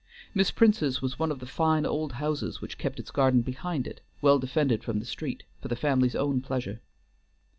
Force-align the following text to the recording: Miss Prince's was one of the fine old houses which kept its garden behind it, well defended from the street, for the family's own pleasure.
Miss 0.33 0.49
Prince's 0.49 0.99
was 0.99 1.19
one 1.19 1.31
of 1.31 1.37
the 1.37 1.45
fine 1.45 1.85
old 1.85 2.13
houses 2.13 2.59
which 2.59 2.79
kept 2.79 2.99
its 2.99 3.11
garden 3.11 3.43
behind 3.43 3.85
it, 3.85 4.01
well 4.19 4.39
defended 4.39 4.83
from 4.83 4.97
the 4.97 5.05
street, 5.05 5.43
for 5.61 5.67
the 5.67 5.75
family's 5.75 6.15
own 6.15 6.41
pleasure. 6.41 6.81